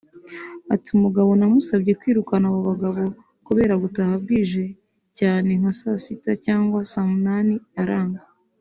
Ati 0.73 0.89
“Umugabo 0.97 1.29
namusabye 1.39 1.91
kwirukana 1.99 2.45
abo 2.49 2.59
bagabo 2.69 2.99
kubera 3.47 3.73
gutaha 3.83 4.13
bwije 4.23 4.63
cyane 5.19 5.49
nka 5.59 5.71
saa 5.79 5.99
Sita 6.03 6.31
cyangwa 6.45 6.79
saa 6.91 7.07
Nunani 7.09 7.55
aranga 7.83 8.21